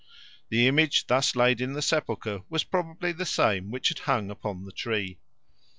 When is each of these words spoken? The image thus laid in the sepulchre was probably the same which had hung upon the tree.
The 0.49 0.65
image 0.67 1.05
thus 1.05 1.35
laid 1.35 1.61
in 1.61 1.73
the 1.73 1.81
sepulchre 1.83 2.41
was 2.49 2.63
probably 2.63 3.11
the 3.11 3.23
same 3.23 3.69
which 3.69 3.89
had 3.89 3.99
hung 3.99 4.31
upon 4.31 4.65
the 4.65 4.71
tree. 4.71 5.19